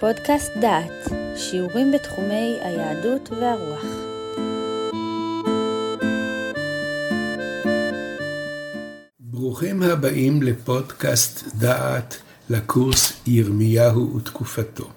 [0.00, 3.84] פודקאסט דעת, שיעורים בתחומי היהדות והרוח.
[9.20, 12.16] ברוכים הבאים לפודקאסט דעת
[12.50, 14.90] לקורס ירמיהו ותקופתו.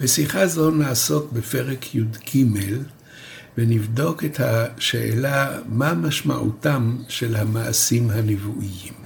[0.00, 2.44] בשיחה זו נעסוק בפרק י"ג
[3.58, 9.03] ונבדוק את השאלה מה משמעותם של המעשים הנבואיים.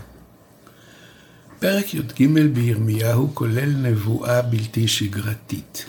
[1.60, 5.84] פרק י"ג בירמיהו כולל נבואה בלתי שגרתית.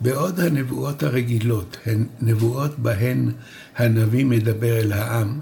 [0.00, 3.32] בעוד הנבואות הרגילות הן נבואות בהן
[3.76, 5.40] הנביא מדבר אל העם,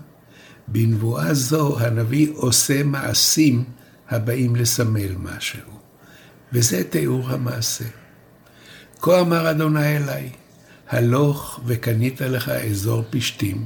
[0.68, 3.64] בנבואה זו הנביא עושה מעשים
[4.10, 5.70] הבאים לסמל משהו,
[6.52, 7.84] וזה תיאור המעשה.
[9.00, 10.30] כה אמר אדוני אליי,
[10.88, 13.64] הלוך וקנית לך אזור פשתים,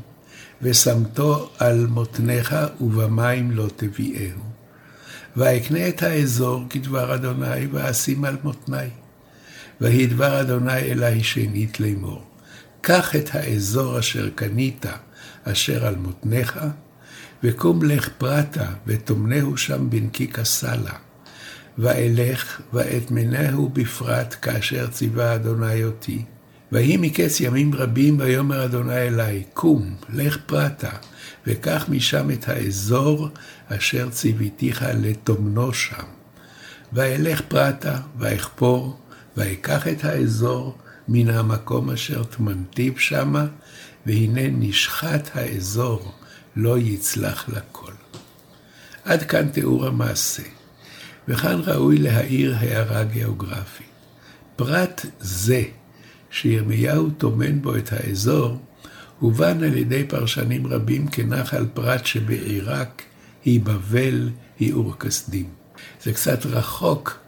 [0.62, 4.57] ושמתו על מותניך ובמים לא תביאהו.
[5.36, 8.88] ואקנה את האזור כדבר אדוני, ואשים על מותני.
[9.80, 12.24] ויהי דבר אדוני אלי שנית לאמור.
[12.80, 14.86] קח את האזור אשר קנית,
[15.44, 16.58] אשר על מותניך,
[17.42, 20.94] וקום לך פרטה, וטומנהו שם בנקיק הסלה.
[21.78, 26.24] ואלך, ואטמנהו בפרט, כאשר ציווה אדוני אותי.
[26.72, 30.90] ויהי מקץ ימים רבים, ויאמר אדוני אלי, קום, לך פרטה,
[31.46, 33.28] וקח משם את האזור
[33.68, 36.04] אשר ציוויתיך לטומנו שם.
[36.92, 38.98] ואלך פרטה, ואכפור,
[39.36, 43.46] ואקח את האזור מן המקום אשר טמנתיו שמה,
[44.06, 46.12] והנה נשחט האזור,
[46.56, 47.92] לא יצלח לכל.
[49.04, 50.42] עד כאן תיאור המעשה,
[51.28, 53.86] וכאן ראוי להעיר הערה גיאוגרפית.
[54.56, 55.62] פרט זה,
[56.40, 58.58] שירמיהו טומן בו את האזור,
[59.18, 63.02] הובן על ידי פרשנים רבים כנחל פרת שבעיראק
[63.44, 65.48] היא בבל, היא אור כסדים.
[66.02, 67.18] זה קצת רחוק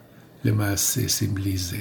[0.44, 1.78] למעשה סמלי זה.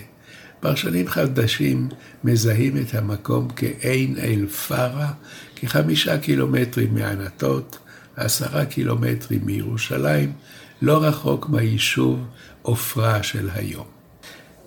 [0.59, 1.89] פרשנים חדשים
[2.23, 5.11] מזהים את המקום כעין אל פרה,
[5.55, 7.77] כחמישה קילומטרים מענתות,
[8.15, 10.31] עשרה קילומטרים מירושלים,
[10.81, 12.19] לא רחוק מהיישוב
[12.61, 13.98] עופרה של היום.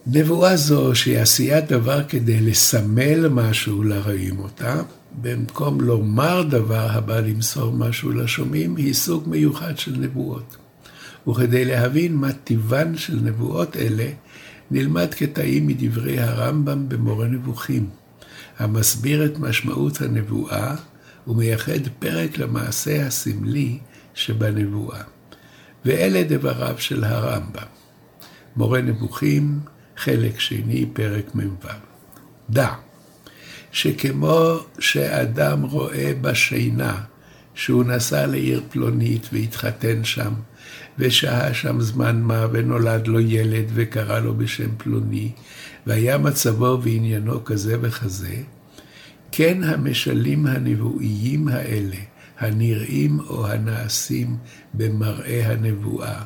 [0.06, 4.82] נבואה זו, שהיא עשיית דבר כדי לסמל משהו לרואים אותה,
[5.22, 10.56] במקום לומר דבר הבא למסור משהו לשומעים, היא סוג מיוחד של נבואות.
[11.28, 14.06] וכדי להבין מה טיבן של נבואות אלה,
[14.70, 17.86] נלמד קטעים מדברי הרמב"ם במורה נבוכים,
[18.58, 20.74] המסביר את משמעות הנבואה
[21.26, 23.78] ומייחד פרק למעשה הסמלי
[24.14, 25.00] שבנבואה.
[25.84, 27.66] ואלה דבריו של הרמב"ם.
[28.56, 29.60] מורה נבוכים,
[29.96, 31.66] חלק שני, פרק מ"ו.
[32.50, 32.68] דע
[33.72, 37.00] שכמו שאדם רואה בשינה
[37.54, 40.32] שהוא נסע לעיר פלונית והתחתן שם,
[40.98, 45.32] ושהה שם זמן מה, ונולד לו ילד וקרא לו בשם פלוני,
[45.86, 48.36] והיה מצבו ועניינו כזה וכזה,
[49.32, 51.96] כן המשלים הנבואיים האלה,
[52.38, 54.36] הנראים או הנעשים
[54.74, 56.22] במראה הנבואה,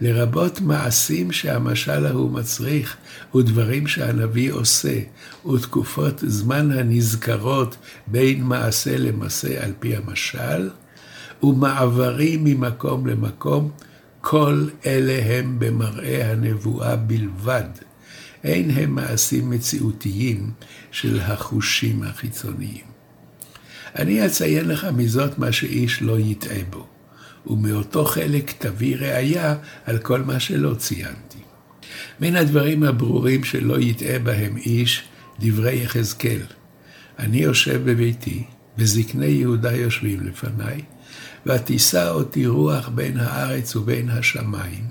[0.00, 2.96] לרבות מעשים שהמשל ההוא מצריך,
[3.34, 4.98] ודברים שהנביא עושה,
[5.52, 10.70] ותקופות זמן הנזכרות בין מעשה למעשה על פי המשל,
[11.42, 13.70] ומעברים ממקום למקום,
[14.20, 17.68] כל אלה הם במראה הנבואה בלבד.
[18.44, 20.50] אין הם מעשים מציאותיים
[20.90, 22.84] של החושים החיצוניים.
[23.98, 26.93] אני אציין לך מזאת מה שאיש לא יטעה בו.
[27.46, 31.38] ומאותו חלק תביא ראייה על כל מה שלא ציינתי.
[32.20, 35.02] מן הדברים הברורים שלא יטעה בהם איש,
[35.40, 36.42] דברי יחזקאל.
[37.18, 38.44] אני יושב בביתי,
[38.78, 40.80] וזקני יהודה יושבים לפניי,
[41.46, 44.84] ותישא אותי רוח בין הארץ ובין השמיים,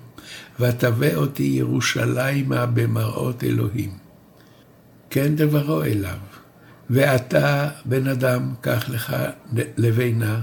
[0.60, 3.92] ותבא אותי ירושלימה במראות אלוהים.
[5.10, 6.18] כן דברו אליו,
[6.90, 9.16] ואתה, בן אדם, קח לך
[9.78, 10.42] לבינה,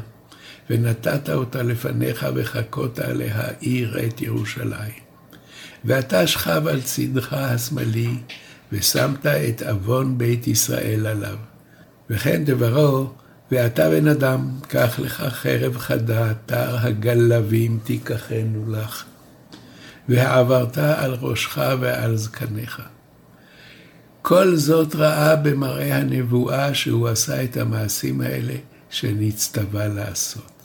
[0.70, 4.92] ונתת אותה לפניך וחכות עליה עיר את ירושלים.
[5.84, 8.15] ואתה שכב על צדך השמאלי,
[8.72, 11.36] ושמת את עוון בית ישראל עליו.
[12.10, 13.10] וכן דברו,
[13.53, 19.04] ואתה בן אדם, קח לך חרב חדה, תר הגלבים תיקחנו לך.
[20.09, 22.83] והעברת על ראשך ועל זקניך.
[24.22, 28.54] כל זאת ראה במראה הנבואה שהוא עשה את המעשים האלה
[28.91, 30.59] שנצטווה לעשות.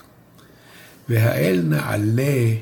[1.10, 2.56] והאל נעלה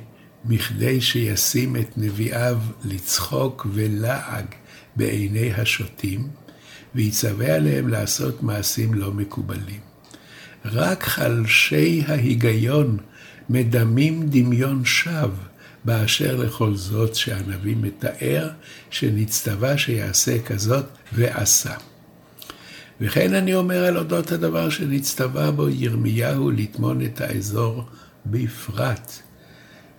[0.45, 4.45] מכדי שישים את נביאיו לצחוק ולעג
[4.95, 6.27] בעיני השוטים,
[6.95, 9.79] ויצווה עליהם לעשות מעשים לא מקובלים.
[10.65, 12.97] רק חלשי ההיגיון
[13.49, 15.27] מדמים דמיון שווא
[15.85, 18.49] באשר לכל זאת שהנביא מתאר,
[18.89, 21.73] שנצטווה שיעשה כזאת ועשה.
[23.01, 27.85] וכן אני אומר על אודות הדבר שנצטווה בו ירמיהו לטמון את האזור
[28.25, 29.11] בפרט.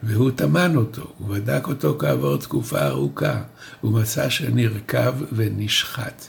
[0.03, 3.43] והוא טמן אותו, ובדק אותו כעבור תקופה ארוכה,
[3.85, 6.25] ומצא שנרקב ונשחט.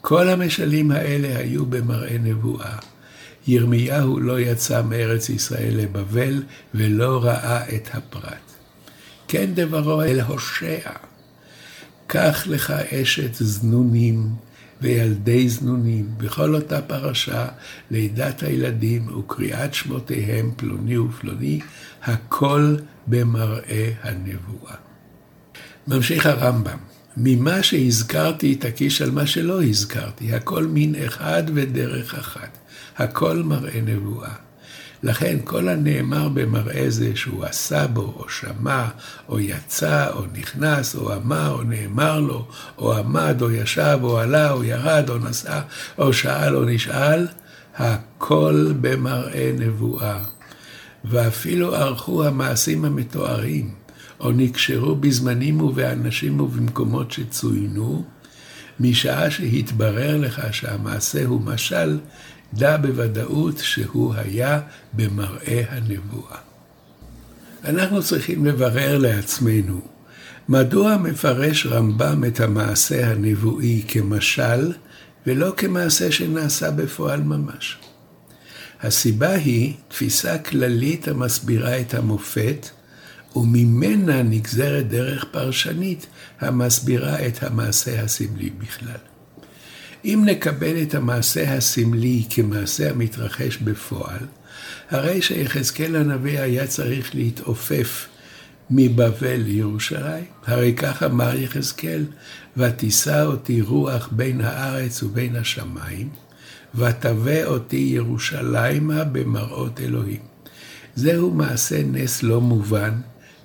[0.00, 2.78] כל המשלים האלה היו במראה נבואה.
[3.46, 6.42] ירמיהו לא יצא מארץ ישראל לבבל,
[6.74, 8.52] ולא ראה את הפרט.
[9.28, 10.90] כן דברו אל הושע,
[12.06, 14.30] קח לך אשת זנונים
[14.84, 17.46] וילדי זנונים, בכל אותה פרשה,
[17.90, 21.60] לידת הילדים וקריאת שמותיהם פלוני ופלוני,
[22.02, 22.76] הכל
[23.06, 24.74] במראה הנבואה.
[25.88, 26.78] ממשיך הרמב"ם,
[27.16, 32.58] ממה שהזכרתי תקיש על מה שלא הזכרתי, הכל מין אחד ודרך אחת,
[32.96, 34.34] הכל מראה נבואה.
[35.04, 38.88] לכן כל הנאמר במראה זה שהוא עשה בו, או שמע,
[39.28, 42.46] או יצא, או נכנס, או אמר, או נאמר לו,
[42.78, 45.60] או עמד, או ישב, או עלה, או ירד, או נסע,
[45.98, 47.26] או שאל, או נשאל,
[47.76, 50.18] הכל במראה נבואה.
[51.04, 53.70] ואפילו ערכו המעשים המתוארים,
[54.20, 58.04] או נקשרו בזמנים ובאנשים ובמקומות שצוינו,
[58.80, 61.98] משעה שהתברר לך שהמעשה הוא משל,
[62.54, 64.60] דע בוודאות שהוא היה
[64.92, 66.38] במראה הנבואה.
[67.64, 69.80] אנחנו צריכים לברר לעצמנו,
[70.48, 74.72] מדוע מפרש רמב"ם את המעשה הנבואי כמשל,
[75.26, 77.78] ולא כמעשה שנעשה בפועל ממש?
[78.82, 82.68] הסיבה היא תפיסה כללית המסבירה את המופת,
[83.36, 86.06] וממנה נגזרת דרך פרשנית
[86.40, 89.13] המסבירה את המעשה הסמלי בכלל.
[90.04, 94.26] אם נקבל את המעשה הסמלי כמעשה המתרחש בפועל,
[94.90, 98.06] הרי שיחזקאל הנביא היה צריך להתעופף
[98.70, 100.24] מבבל לירושלים.
[100.46, 102.04] הרי כך אמר יחזקאל,
[102.56, 106.08] ותישא אותי רוח בין הארץ ובין השמיים,
[106.74, 110.20] ותבא אותי ירושלימה במראות אלוהים.
[110.94, 112.92] זהו מעשה נס לא מובן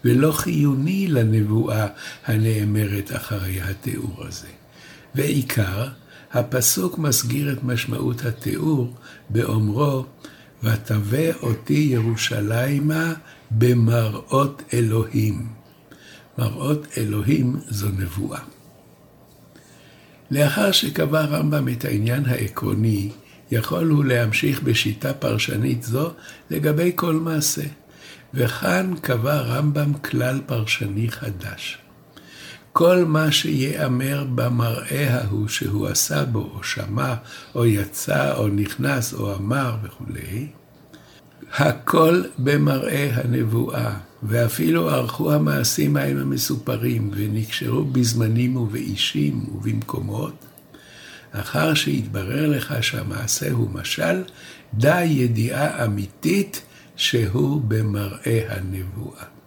[0.05, 1.87] ולא חיוני לנבואה
[2.25, 4.47] הנאמרת אחרי התיאור הזה.
[5.15, 5.87] ועיקר,
[6.33, 8.93] הפסוק מסגיר את משמעות התיאור
[9.29, 10.05] באומרו,
[10.63, 13.13] ותבא אותי ירושלימה
[13.51, 15.47] במראות אלוהים.
[16.37, 18.39] מראות אלוהים זו נבואה.
[20.31, 23.09] לאחר שקבע רמב"ם את העניין העקרוני,
[23.51, 26.11] יכול הוא להמשיך בשיטה פרשנית זו
[26.49, 27.65] לגבי כל מעשה.
[28.33, 31.77] וכאן קבע רמב"ם כלל פרשני חדש.
[32.79, 37.15] כל מה שיאמר במראה ההוא שהוא עשה בו, או שמע,
[37.55, 40.47] או יצא, או נכנס, או אמר וכולי,
[41.53, 43.93] הכל במראה הנבואה,
[44.23, 50.45] ואפילו ערכו המעשים ההם המסופרים, ונקשרו בזמנים ובאישים ובמקומות,
[51.31, 54.23] אחר שהתברר לך שהמעשה הוא משל,
[54.73, 56.61] דע ידיעה אמיתית
[56.95, 59.38] שהוא במראה הנבואה.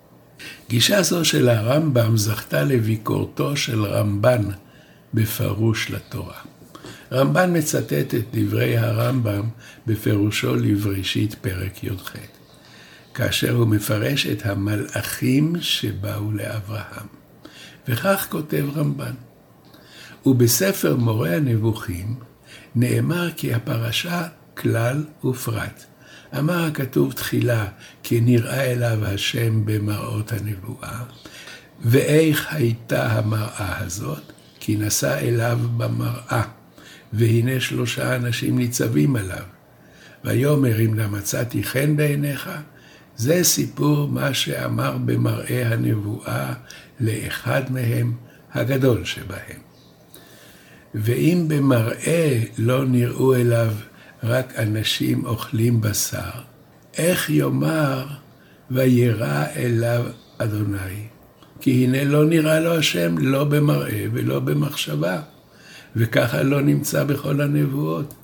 [0.73, 4.43] גישה זו של הרמב"ם זכתה לביקורתו של רמב"ן
[5.15, 6.39] בפירוש לתורה.
[7.13, 9.49] רמב"ן מצטט את דברי הרמב"ם
[9.87, 12.13] בפירושו לבראשית פרק י"ח,
[13.15, 17.07] כאשר הוא מפרש את המלאכים שבאו לאברהם.
[17.89, 19.15] וכך כותב רמב"ן:
[20.27, 22.15] ובספר מורה הנבוכים
[22.75, 24.23] נאמר כי הפרשה
[24.57, 25.85] כלל ופרט.
[26.39, 27.67] אמר הכתוב תחילה,
[28.03, 31.03] כי נראה אליו השם במראות הנבואה.
[31.85, 34.33] ואיך הייתה המראה הזאת?
[34.61, 36.43] כי נשא אליו במראה,
[37.13, 39.45] והנה שלושה אנשים ניצבים עליו.
[40.25, 42.51] ויאמר אם נא מצאתי חן בעיניך,
[43.17, 46.55] זה סיפור מה שאמר במראה הנבואה
[47.01, 48.13] לאחד מהם,
[48.55, 49.61] הגדול שבהם.
[50.95, 53.75] ואם במראה לא נראו אליו
[54.25, 56.31] רק אנשים אוכלים בשר,
[56.99, 58.07] איך יאמר
[58.71, 60.05] וירא אליו
[60.39, 61.07] אדוני?
[61.61, 65.21] כי הנה לא נראה לו השם לא במראה ולא במחשבה,
[65.97, 68.15] וככה לא נמצא בכל הנבואות.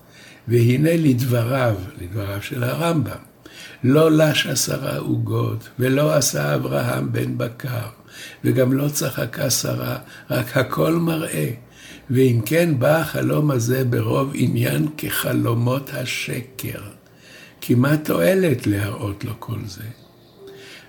[0.49, 3.21] והנה לדבריו, לדבריו של הרמב"ם,
[3.85, 7.88] לא לש עשרה עוגות, ולא עשה אברהם בן בקר,
[8.45, 9.97] וגם לא צחקה שרה,
[10.31, 11.50] רק הכל מראה.
[12.10, 16.80] ואם כן בא החלום הזה ברוב עניין כחלומות השקר,
[17.60, 19.84] כי מה תועלת להראות לו כל זה?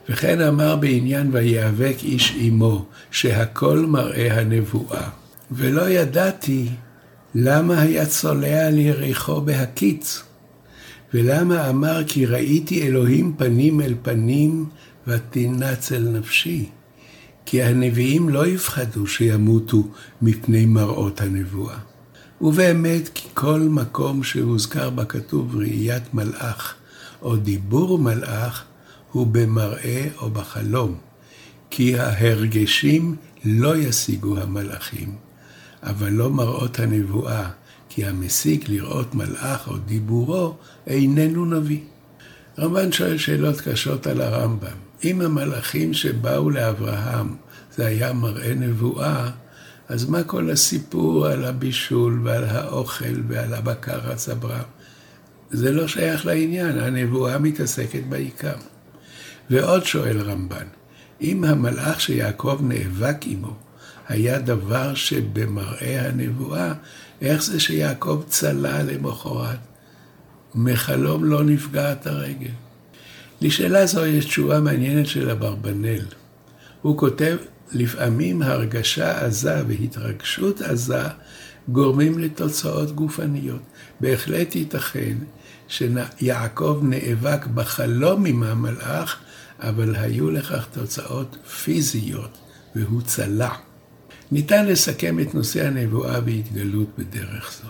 [0.09, 5.09] וכן אמר בעניין ויאבק איש עמו, שהכל מראה הנבואה.
[5.51, 6.67] ולא ידעתי
[7.35, 10.23] למה היה צולע על יריחו בהקיץ,
[11.13, 14.65] ולמה אמר כי ראיתי אלוהים פנים אל פנים
[15.07, 16.69] ותנצל נפשי.
[17.50, 19.88] כי הנביאים לא יפחדו שימותו
[20.22, 21.77] מפני מראות הנבואה.
[22.41, 26.75] ובאמת, כי כל מקום שהוזכר בכתוב ראיית מלאך
[27.22, 28.63] או דיבור מלאך,
[29.12, 30.96] הוא במראה או בחלום,
[31.70, 33.15] כי ההרגשים
[33.46, 35.15] לא ישיגו המלאכים,
[35.84, 37.50] אבל לא מראות הנבואה,
[37.89, 40.56] כי המשיג לראות מלאך או דיבורו
[40.88, 41.82] איננו נביא.
[42.60, 44.88] רמב"ן שואל שאלות קשות על הרמב"ם.
[45.03, 47.36] אם המלאכים שבאו לאברהם
[47.75, 49.29] זה היה מראה נבואה,
[49.89, 54.63] אז מה כל הסיפור על הבישול ועל האוכל ועל הבקר הצברם?
[55.51, 58.56] זה לא שייך לעניין, הנבואה מתעסקת בעיקר.
[59.50, 60.65] ועוד שואל רמב"ן,
[61.22, 63.53] אם המלאך שיעקב נאבק עמו
[64.10, 66.74] היה דבר שבמראה הנבואה,
[67.22, 69.60] איך זה שיעקב צלה למחרת?
[70.56, 72.51] מחלום לא נפגעת הרגל.
[73.41, 76.05] לשאלה זו יש תשובה מעניינת של אברבנאל.
[76.81, 77.38] הוא כותב,
[77.72, 81.03] לפעמים הרגשה עזה והתרגשות עזה
[81.67, 83.62] גורמים לתוצאות גופניות.
[84.00, 85.17] בהחלט ייתכן
[85.67, 89.19] שיעקב נאבק בחלום עם המלאך,
[89.60, 92.38] אבל היו לכך תוצאות פיזיות,
[92.75, 93.50] והוא צלע.
[94.31, 97.69] ניתן לסכם את נושא הנבואה והתגלות בדרך זו.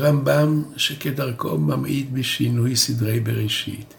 [0.00, 3.94] רמב"ם, שכדרכו ממעיט בשינוי סדרי בראשית,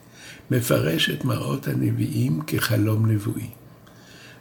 [0.51, 3.49] מפרש את מראות הנביאים כחלום נבואי.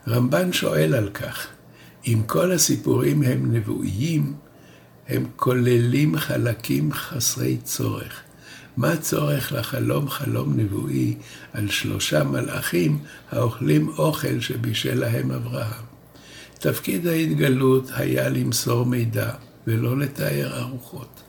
[0.09, 1.47] רמב"ן שואל על כך,
[2.07, 4.35] אם כל הסיפורים הם נבואיים,
[5.09, 8.23] הם כוללים חלקים חסרי צורך.
[8.77, 11.15] מה צורך לחלום חלום נבואי
[11.53, 12.99] על שלושה מלאכים
[13.31, 15.85] האוכלים אוכל שבישל להם אברהם?
[16.59, 19.31] תפקיד ההתגלות היה למסור מידע
[19.67, 21.23] ולא לתאר ארוחות.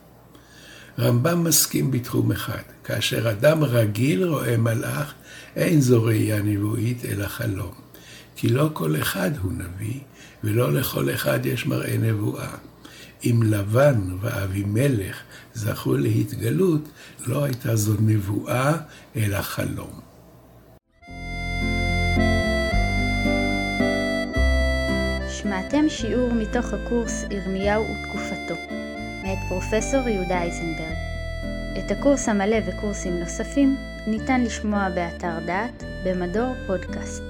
[0.99, 5.13] רמב"ם מסכים בתחום אחד, כאשר אדם רגיל רואה מלאך,
[5.55, 7.73] אין זו ראייה נבואית אלא חלום.
[8.35, 9.99] כי לא כל אחד הוא נביא,
[10.43, 12.49] ולא לכל אחד יש מראה נבואה.
[13.23, 15.17] אם לבן ואבימלך
[15.53, 16.89] זכו להתגלות,
[17.27, 18.73] לא הייתה זו נבואה,
[19.15, 19.99] אלא חלום.
[25.29, 28.55] שמעתם שיעור מתוך הקורס ירמיהו ותקופתו,
[29.27, 30.97] מאת פרופסור יהודה אייזנברג.
[31.77, 37.23] את הקורס המלא וקורסים נוספים ניתן לשמוע באתר דעת במדור פודקאסט.